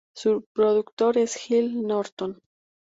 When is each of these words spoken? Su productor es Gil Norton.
Su 0.15 0.43
productor 0.55 1.19
es 1.19 1.35
Gil 1.35 1.85
Norton. 1.85 2.39